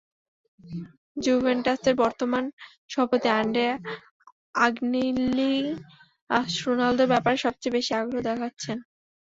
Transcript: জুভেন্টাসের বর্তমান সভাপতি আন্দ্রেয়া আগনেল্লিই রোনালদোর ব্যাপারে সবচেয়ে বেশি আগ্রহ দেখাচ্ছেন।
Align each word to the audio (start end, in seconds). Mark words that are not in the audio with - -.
জুভেন্টাসের 1.17 1.95
বর্তমান 2.03 2.43
সভাপতি 2.89 3.27
আন্দ্রেয়া 3.39 3.75
আগনেল্লিই 4.59 5.61
রোনালদোর 6.63 7.11
ব্যাপারে 7.13 7.37
সবচেয়ে 7.45 7.75
বেশি 7.77 7.91
আগ্রহ 7.99 8.21
দেখাচ্ছেন। 8.29 8.77